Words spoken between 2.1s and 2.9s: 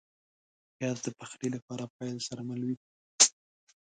سره مل وي